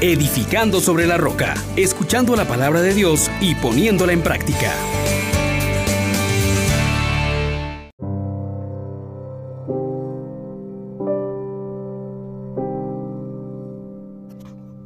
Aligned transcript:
edificando 0.00 0.78
sobre 0.80 1.08
la 1.08 1.16
roca, 1.16 1.54
escuchando 1.76 2.36
la 2.36 2.44
palabra 2.44 2.82
de 2.82 2.94
Dios 2.94 3.28
y 3.40 3.56
poniéndola 3.56 4.12
en 4.12 4.22
práctica. 4.22 4.72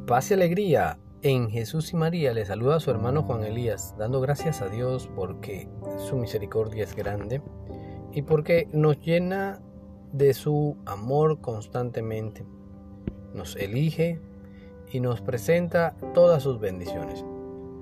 Paz 0.07 0.31
y 0.31 0.33
alegría 0.33 0.97
en 1.21 1.49
Jesús 1.49 1.93
y 1.93 1.95
María 1.95 2.33
le 2.33 2.45
saluda 2.45 2.77
a 2.77 2.79
su 2.79 2.89
hermano 2.89 3.21
Juan 3.21 3.43
Elías, 3.43 3.95
dando 3.99 4.19
gracias 4.19 4.61
a 4.63 4.67
Dios 4.67 5.09
porque 5.15 5.69
su 6.09 6.17
misericordia 6.17 6.83
es 6.83 6.95
grande 6.95 7.41
y 8.11 8.23
porque 8.23 8.67
nos 8.73 8.99
llena 8.99 9.61
de 10.11 10.33
su 10.33 10.75
amor 10.85 11.39
constantemente. 11.39 12.45
Nos 13.33 13.55
elige 13.55 14.19
y 14.91 14.99
nos 14.99 15.21
presenta 15.21 15.95
todas 16.13 16.43
sus 16.43 16.59
bendiciones. 16.59 17.25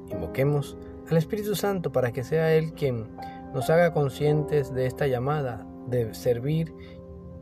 Invoquemos 0.10 0.78
al 1.10 1.18
Espíritu 1.18 1.56
Santo 1.56 1.92
para 1.92 2.12
que 2.12 2.24
sea 2.24 2.54
Él 2.54 2.74
quien 2.74 3.08
nos 3.54 3.70
haga 3.70 3.94
conscientes 3.94 4.74
de 4.74 4.86
esta 4.86 5.08
llamada 5.08 5.68
de 5.88 6.14
servir 6.14 6.74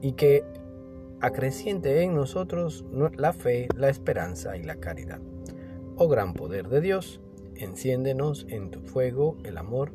y 0.01 0.13
que 0.13 0.43
acreciente 1.21 2.01
en 2.01 2.15
nosotros 2.15 2.85
la 3.17 3.33
fe, 3.33 3.67
la 3.75 3.89
esperanza 3.89 4.57
y 4.57 4.63
la 4.63 4.75
caridad. 4.75 5.19
Oh 5.97 6.07
gran 6.07 6.33
poder 6.33 6.69
de 6.69 6.81
Dios, 6.81 7.19
enciéndenos 7.55 8.45
en 8.49 8.71
tu 8.71 8.79
fuego 8.81 9.37
el 9.43 9.57
amor, 9.57 9.91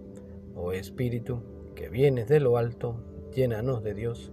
oh 0.55 0.73
Espíritu, 0.73 1.43
que 1.75 1.89
vienes 1.89 2.29
de 2.29 2.41
lo 2.41 2.59
alto, 2.59 2.97
llénanos 3.35 3.83
de 3.83 3.95
Dios, 3.95 4.33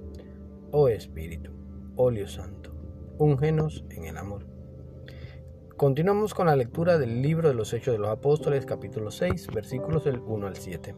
oh 0.72 0.90
Espíritu, 0.90 1.52
óleo 1.96 2.28
santo, 2.28 2.72
úngenos 3.18 3.86
en 3.90 4.06
el 4.06 4.18
amor. 4.18 4.51
Continuamos 5.82 6.36
con 6.36 6.46
la 6.46 6.56
lectura 6.56 7.00
del 7.00 7.24
libro 7.24 7.48
de 7.48 7.56
los 7.56 7.74
Hechos 7.74 7.94
de 7.94 7.98
los 7.98 8.12
Apóstoles, 8.12 8.68
capítulo 8.68 9.10
6, 9.10 9.48
versículos 9.48 10.04
del 10.04 10.20
1 10.20 10.46
al 10.46 10.56
7. 10.56 10.94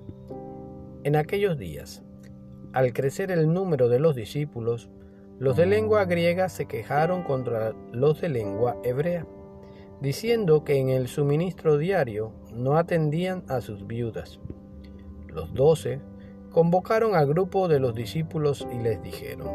En 1.06 1.16
aquellos 1.16 1.58
días, 1.58 2.04
al 2.74 2.92
crecer 2.92 3.32
el 3.32 3.54
número 3.54 3.88
de 3.88 4.00
los 4.00 4.14
discípulos, 4.14 4.90
los 5.40 5.56
de 5.56 5.68
lengua 5.68 6.04
griega 6.04 6.50
se 6.50 6.66
quejaron 6.66 7.24
contra 7.24 7.74
los 7.94 8.20
de 8.20 8.28
lengua 8.28 8.76
hebrea 8.84 9.26
diciendo 10.02 10.66
que 10.66 10.80
en 10.80 10.90
el 10.90 11.08
suministro 11.08 11.78
diario 11.78 12.34
no 12.54 12.76
atendían 12.76 13.46
a 13.48 13.62
sus 13.62 13.88
viudas. 13.88 14.42
Los 15.30 15.54
doce 15.54 16.02
convocaron 16.52 17.16
al 17.16 17.28
grupo 17.28 17.70
de 17.70 17.80
los 17.80 17.96
discípulos 17.96 18.68
y 18.70 18.80
les 18.80 19.02
dijeron, 19.02 19.48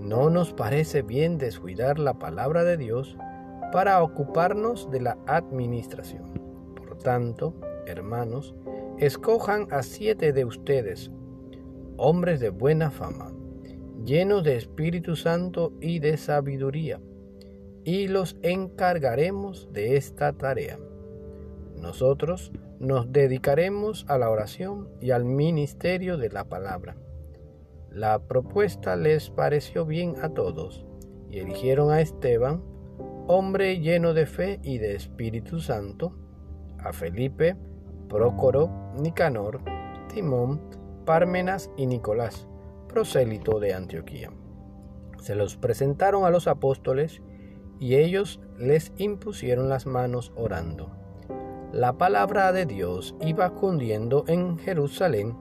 no 0.00 0.28
nos 0.28 0.52
parece 0.52 1.00
bien 1.00 1.38
descuidar 1.38 1.98
la 1.98 2.18
palabra 2.18 2.62
de 2.62 2.76
Dios 2.76 3.16
para 3.74 4.00
ocuparnos 4.04 4.88
de 4.92 5.00
la 5.00 5.18
administración. 5.26 6.32
Por 6.76 6.96
tanto, 6.96 7.56
hermanos, 7.88 8.54
escojan 8.98 9.66
a 9.72 9.82
siete 9.82 10.32
de 10.32 10.44
ustedes, 10.44 11.10
hombres 11.96 12.38
de 12.38 12.50
buena 12.50 12.92
fama, 12.92 13.32
llenos 14.04 14.44
de 14.44 14.54
Espíritu 14.54 15.16
Santo 15.16 15.72
y 15.80 15.98
de 15.98 16.16
sabiduría 16.18 17.00
y 17.82 18.06
los 18.06 18.36
encargaremos 18.42 19.72
de 19.72 19.96
esta 19.96 20.32
tarea. 20.34 20.78
Nosotros 21.74 22.52
nos 22.78 23.10
dedicaremos 23.10 24.06
a 24.06 24.18
la 24.18 24.30
oración 24.30 24.88
y 25.00 25.10
al 25.10 25.24
ministerio 25.24 26.16
de 26.16 26.28
la 26.28 26.44
palabra. 26.44 26.94
La 27.90 28.20
propuesta 28.20 28.94
les 28.94 29.30
pareció 29.30 29.84
bien 29.84 30.14
a 30.22 30.28
todos 30.28 30.86
y 31.28 31.40
eligieron 31.40 31.90
a 31.90 32.00
Esteban, 32.00 32.62
hombre 33.26 33.80
lleno 33.80 34.12
de 34.12 34.26
fe 34.26 34.60
y 34.62 34.78
de 34.78 34.94
Espíritu 34.94 35.60
Santo, 35.60 36.12
a 36.78 36.92
Felipe, 36.92 37.56
Prócoro, 38.08 38.92
Nicanor, 38.98 39.60
Timón, 40.12 40.60
Pármenas 41.06 41.70
y 41.76 41.86
Nicolás, 41.86 42.46
prosélito 42.88 43.60
de 43.60 43.74
Antioquía. 43.74 44.30
Se 45.20 45.34
los 45.34 45.56
presentaron 45.56 46.24
a 46.24 46.30
los 46.30 46.46
apóstoles 46.46 47.22
y 47.80 47.96
ellos 47.96 48.40
les 48.58 48.92
impusieron 48.98 49.68
las 49.68 49.86
manos 49.86 50.32
orando. 50.36 50.90
La 51.72 51.94
palabra 51.94 52.52
de 52.52 52.66
Dios 52.66 53.16
iba 53.20 53.50
cundiendo 53.54 54.24
en 54.28 54.58
Jerusalén, 54.58 55.34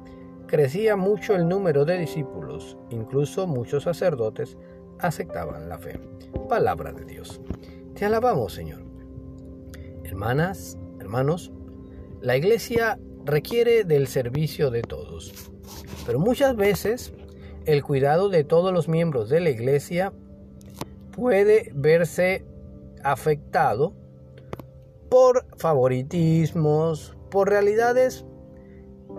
crecía 0.47 0.96
mucho 0.96 1.36
el 1.36 1.47
número 1.47 1.86
de 1.86 1.97
discípulos, 1.97 2.78
incluso 2.90 3.46
muchos 3.46 3.84
sacerdotes 3.84 4.57
aceptaban 5.00 5.69
la 5.69 5.78
fe. 5.78 6.00
Palabra 6.50 6.91
de 6.91 7.06
Dios. 7.06 7.41
Te 7.96 8.06
alabamos, 8.06 8.54
Señor. 8.54 8.81
Hermanas, 10.04 10.78
hermanos, 11.00 11.52
la 12.22 12.36
iglesia 12.36 13.00
requiere 13.24 13.84
del 13.84 14.08
servicio 14.08 14.72
de 14.72 14.81
todos, 14.81 15.52
pero 16.06 16.20
muchas 16.20 16.56
veces 16.56 17.14
el 17.66 17.84
cuidado 17.84 18.30
de 18.30 18.44
todos 18.44 18.74
los 18.74 18.88
miembros 18.88 19.30
de 19.30 19.40
la 19.40 19.50
iglesia 19.50 20.12
puede 21.12 21.72
verse 21.74 22.46
afectado 23.04 23.94
por 25.10 25.46
favoritismos, 25.58 27.16
por 27.30 27.50
realidades 27.50 28.25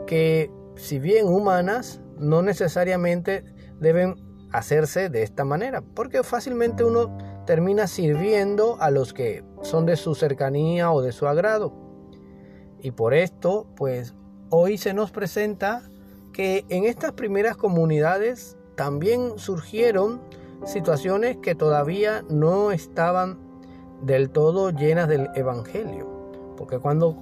que 0.07 0.51
si 0.75 0.99
bien 0.99 1.27
humanas, 1.29 2.01
no 2.19 2.43
necesariamente 2.43 3.45
deben 3.79 4.17
hacerse 4.51 5.09
de 5.09 5.23
esta 5.23 5.45
manera, 5.45 5.83
porque 5.83 6.23
fácilmente 6.23 6.85
uno 6.85 7.17
termina 7.45 7.87
sirviendo 7.87 8.77
a 8.81 8.91
los 8.91 9.13
que 9.13 9.45
son 9.63 9.87
de 9.87 9.97
su 9.97 10.15
cercanía 10.15 10.91
o 10.91 11.03
de 11.03 11.13
su 11.13 11.27
agrado. 11.27 11.73
Y 12.81 12.91
por 12.91 13.15
esto, 13.15 13.67
pues 13.77 14.15
hoy 14.51 14.79
se 14.79 14.95
nos 14.95 15.11
presenta 15.11 15.83
que 16.33 16.65
en 16.69 16.85
estas 16.85 17.13
primeras 17.13 17.57
comunidades 17.57 18.57
también 18.77 19.39
surgieron 19.39 20.21
situaciones 20.67 21.37
que 21.39 21.55
todavía 21.55 22.25
no 22.29 22.73
estaban 22.73 23.39
del 24.03 24.31
todo 24.31 24.71
llenas 24.71 25.09
del 25.09 25.31
Evangelio. 25.35 26.09
Porque 26.57 26.79
cuando 26.79 27.17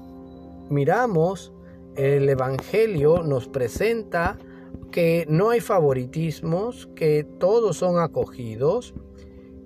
miramos 0.68 1.52
el 1.96 2.28
Evangelio 2.28 3.22
nos 3.22 3.48
presenta 3.48 4.38
que 4.90 5.26
no 5.28 5.50
hay 5.50 5.60
favoritismos, 5.60 6.88
que 6.94 7.24
todos 7.24 7.76
son 7.76 7.98
acogidos 7.98 8.94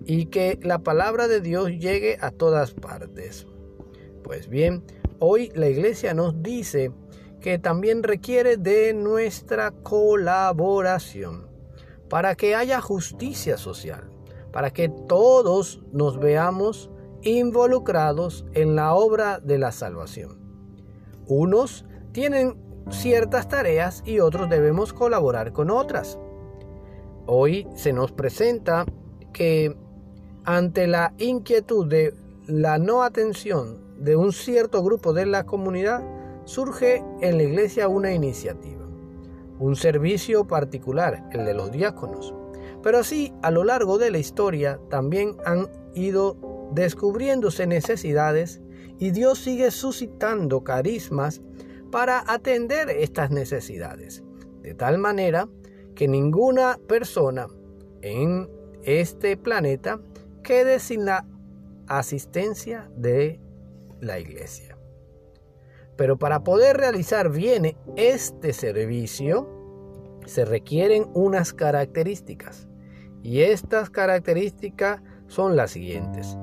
y 0.07 0.27
que 0.27 0.59
la 0.63 0.79
palabra 0.79 1.27
de 1.27 1.41
Dios 1.41 1.69
llegue 1.71 2.17
a 2.21 2.31
todas 2.31 2.73
partes. 2.73 3.47
Pues 4.23 4.49
bien, 4.49 4.85
hoy 5.19 5.51
la 5.55 5.69
iglesia 5.69 6.15
nos 6.15 6.43
dice 6.43 6.93
que 7.41 7.59
también 7.59 8.03
requiere 8.03 8.57
de 8.57 8.95
nuestra 8.95 9.73
colaboración 9.73 11.49
para 12.09 12.37
que 12.37 12.55
haya 12.55 12.81
justicia 12.81 13.59
social, 13.59 14.09
para 14.53 14.73
que 14.73 14.89
todos 14.89 15.83
nos 15.93 16.19
veamos 16.19 16.91
involucrados 17.23 18.47
en 18.55 18.77
la 18.77 18.95
obra 18.95 19.41
de 19.41 19.59
la 19.59 19.73
salvación. 19.73 20.39
Unos 21.27 21.85
tienen 22.13 22.57
ciertas 22.91 23.49
tareas 23.49 24.05
y 24.07 24.21
otros 24.21 24.49
debemos 24.49 24.93
colaborar 24.93 25.53
con 25.53 25.71
otras. 25.71 26.19
Hoy 27.27 27.67
se 27.75 27.93
nos 27.93 28.13
presenta 28.13 28.87
que 29.33 29.77
ante 30.47 30.87
la 30.87 31.13
inquietud 31.19 31.87
de 31.87 32.15
la 32.47 32.79
no 32.79 33.03
atención 33.03 33.79
de 33.99 34.17
un 34.17 34.33
cierto 34.33 34.83
grupo 34.83 35.13
de 35.13 35.27
la 35.27 35.45
comunidad, 35.45 36.03
surge 36.45 37.05
en 37.21 37.37
la 37.37 37.43
iglesia 37.43 37.89
una 37.89 38.13
iniciativa 38.13 38.77
un 39.59 39.77
servicio 39.77 40.47
particular, 40.47 41.29
el 41.33 41.45
de 41.45 41.55
los 41.55 41.73
diáconos. 41.73 42.35
Pero 42.83 42.99
así, 42.99 43.33
a 43.43 43.51
lo 43.51 43.65
largo 43.65 43.99
de 43.99 44.11
la 44.11 44.19
historia, 44.19 44.81
también 44.91 45.37
han 45.45 45.69
ido 45.95 46.37
descubriéndose 46.73 47.67
necesidades 47.67 48.61
y 48.99 49.11
Dios 49.11 49.39
sigue 49.39 49.71
suscitando 49.71 50.63
carismas 50.63 51.43
para 51.91 52.25
atender 52.27 52.91
estas 52.91 53.31
necesidades. 53.31 54.23
De 54.63 54.75
tal 54.75 54.99
manera 54.99 55.49
que 55.95 56.09
ninguna 56.09 56.79
persona 56.87 57.47
en 58.03 58.49
este 58.83 59.37
planeta 59.37 60.01
quede 60.47 60.79
sin 60.79 61.05
la 61.05 61.27
asistencia 61.89 62.89
de 62.97 63.41
la 64.01 64.21
iglesia. 64.21 64.79
Pero 65.97 66.19
para 66.19 66.45
poder 66.45 66.77
realizar 66.77 67.31
bien 67.31 67.77
este 67.97 68.53
servicio, 68.53 69.49
se 70.25 70.45
requieren 70.45 71.11
unas 71.15 71.53
características. 71.53 72.69
Y 73.25 73.41
estas 73.41 73.91
características 73.91 75.03
son 75.27 75.57
las 75.57 75.73
siguientes. 75.73 76.39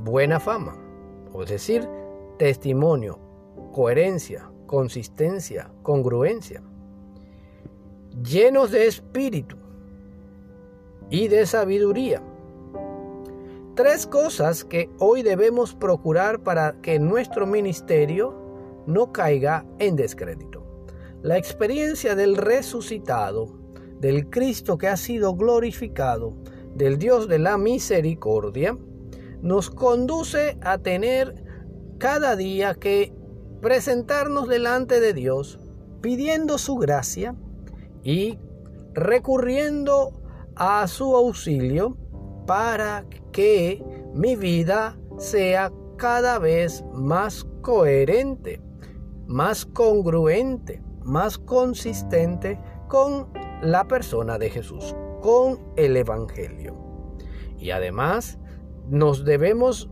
Buena 0.00 0.40
fama, 0.40 0.74
es 1.40 1.50
decir, 1.50 1.88
testimonio, 2.36 3.20
coherencia, 3.72 4.50
consistencia, 4.66 5.70
congruencia. 5.82 6.62
Llenos 8.24 8.72
de 8.72 8.88
espíritu 8.88 9.56
y 11.10 11.28
de 11.28 11.46
sabiduría. 11.46 12.20
Tres 13.80 14.06
cosas 14.06 14.62
que 14.62 14.90
hoy 14.98 15.22
debemos 15.22 15.74
procurar 15.74 16.42
para 16.42 16.82
que 16.82 16.98
nuestro 16.98 17.46
ministerio 17.46 18.84
no 18.86 19.10
caiga 19.10 19.64
en 19.78 19.96
descrédito. 19.96 20.84
La 21.22 21.38
experiencia 21.38 22.14
del 22.14 22.36
resucitado, 22.36 23.58
del 23.98 24.28
Cristo 24.28 24.76
que 24.76 24.86
ha 24.86 24.98
sido 24.98 25.34
glorificado, 25.34 26.34
del 26.74 26.98
Dios 26.98 27.26
de 27.26 27.38
la 27.38 27.56
misericordia, 27.56 28.76
nos 29.40 29.70
conduce 29.70 30.58
a 30.60 30.76
tener 30.76 31.42
cada 31.96 32.36
día 32.36 32.74
que 32.74 33.14
presentarnos 33.62 34.46
delante 34.46 35.00
de 35.00 35.14
Dios 35.14 35.58
pidiendo 36.02 36.58
su 36.58 36.74
gracia 36.74 37.34
y 38.04 38.38
recurriendo 38.92 40.20
a 40.54 40.86
su 40.86 41.16
auxilio 41.16 41.96
para 42.50 43.04
que 43.30 43.80
mi 44.12 44.34
vida 44.34 44.98
sea 45.18 45.70
cada 45.96 46.40
vez 46.40 46.84
más 46.92 47.46
coherente, 47.62 48.60
más 49.28 49.64
congruente, 49.64 50.82
más 51.04 51.38
consistente 51.38 52.58
con 52.88 53.28
la 53.62 53.86
persona 53.86 54.36
de 54.36 54.50
Jesús, 54.50 54.96
con 55.20 55.60
el 55.76 55.96
Evangelio. 55.96 56.74
Y 57.56 57.70
además 57.70 58.36
nos 58.88 59.24
debemos 59.24 59.88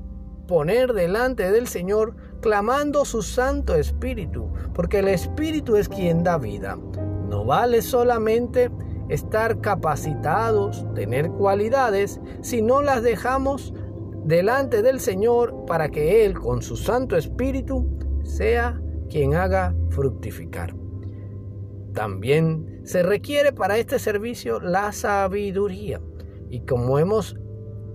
poner 0.48 0.94
delante 0.94 1.52
del 1.52 1.68
Señor 1.68 2.16
clamando 2.40 3.04
su 3.04 3.22
Santo 3.22 3.76
Espíritu, 3.76 4.52
porque 4.74 4.98
el 4.98 5.06
Espíritu 5.06 5.76
es 5.76 5.88
quien 5.88 6.24
da 6.24 6.38
vida. 6.38 6.76
No 7.28 7.44
vale 7.44 7.82
solamente 7.82 8.68
estar 9.08 9.60
capacitados, 9.60 10.86
tener 10.94 11.30
cualidades, 11.30 12.20
si 12.42 12.62
no 12.62 12.82
las 12.82 13.02
dejamos 13.02 13.72
delante 14.24 14.82
del 14.82 15.00
Señor 15.00 15.64
para 15.66 15.88
que 15.88 16.24
Él 16.24 16.38
con 16.38 16.62
su 16.62 16.76
Santo 16.76 17.16
Espíritu 17.16 17.88
sea 18.22 18.80
quien 19.08 19.34
haga 19.34 19.74
fructificar. 19.90 20.74
También 21.94 22.80
se 22.84 23.02
requiere 23.02 23.52
para 23.52 23.78
este 23.78 23.98
servicio 23.98 24.60
la 24.60 24.92
sabiduría. 24.92 26.00
Y 26.50 26.60
como 26.60 26.98
hemos 26.98 27.36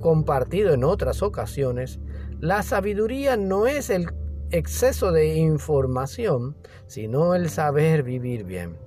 compartido 0.02 0.74
en 0.74 0.84
otras 0.84 1.22
ocasiones, 1.22 2.00
la 2.40 2.64
sabiduría 2.64 3.38
no 3.38 3.68
es 3.68 3.90
el 3.90 4.08
exceso 4.50 5.12
de 5.12 5.36
información, 5.36 6.58
sino 6.88 7.36
el 7.36 7.50
saber 7.50 8.04
vivir 8.04 8.44
bien, 8.44 8.78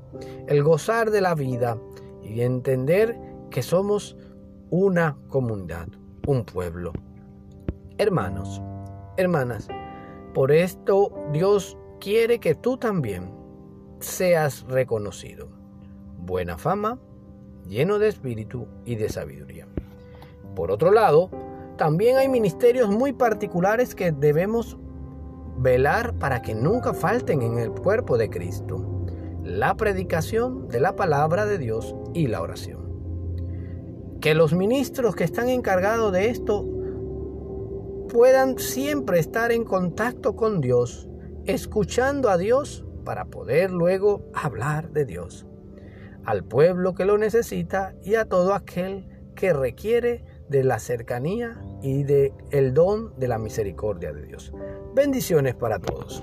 el 0.47 0.63
gozar 0.63 1.11
de 1.11 1.21
la 1.21 1.35
vida 1.35 1.79
y 2.27 2.43
entender 2.43 3.19
que 3.51 3.63
somos 3.63 4.17
una 4.71 5.17
comunidad, 5.29 5.89
un 6.27 6.45
pueblo. 6.45 6.93
Hermanos, 7.99 8.61
hermanas, 9.17 9.69
por 10.35 10.53
esto 10.53 11.13
Dios 11.33 11.79
quiere 12.01 12.41
que 12.41 12.55
tú 12.55 12.77
también 12.77 13.31
seas 14.01 14.65
reconocido. 14.69 15.49
Buena 16.19 16.59
fama, 16.59 16.99
lleno 17.67 17.99
de 17.99 18.09
espíritu 18.09 18.67
y 18.85 18.97
de 18.97 19.09
sabiduría. 19.09 19.67
Por 20.55 20.71
otro 20.71 20.91
lado, 20.91 21.31
también 21.77 22.17
hay 22.17 22.29
ministerios 22.29 22.91
muy 22.91 23.13
particulares 23.13 23.95
que 23.95 24.13
debemos 24.13 24.79
velar 25.59 26.15
para 26.19 26.43
que 26.43 26.55
nunca 26.55 26.93
falten 26.93 27.43
en 27.43 27.59
el 27.59 27.71
cuerpo 27.71 28.19
de 28.19 28.29
Cristo, 28.31 28.85
la 29.43 29.77
predicación 29.77 30.69
de 30.69 30.81
la 30.81 30.97
palabra 30.97 31.47
de 31.47 31.59
Dios 31.59 31.95
y 32.17 32.29
la 32.29 32.41
oración. 32.41 34.19
Que 34.21 34.35
los 34.35 34.55
ministros 34.55 35.15
que 35.15 35.25
están 35.25 35.51
encargados 35.51 36.13
de 36.13 36.31
esto 36.31 36.67
puedan 38.09 38.59
siempre 38.59 39.19
estar 39.19 39.53
en 39.53 39.65
contacto 39.65 40.35
con 40.35 40.63
Dios, 40.63 41.09
escuchando 41.45 42.31
a 42.31 42.39
Dios 42.39 42.85
para 43.05 43.27
poder 43.27 43.71
luego 43.71 44.31
hablar 44.33 44.91
de 44.93 45.05
Dios, 45.05 45.47
al 46.25 46.43
pueblo 46.43 46.95
que 46.95 47.05
lo 47.05 47.19
necesita 47.19 47.95
y 48.03 48.15
a 48.15 48.25
todo 48.25 48.55
aquel 48.55 49.07
que 49.35 49.53
requiere 49.53 50.25
de 50.49 50.65
la 50.65 50.79
cercanía 50.79 51.61
y 51.83 52.05
de 52.05 52.33
el 52.51 52.73
don 52.73 53.19
de 53.19 53.29
la 53.29 53.39
misericordia 53.39 54.13
de 54.13 54.23
Dios. 54.23 54.53
Bendiciones 54.95 55.55
para 55.55 55.79
todos. 55.79 56.23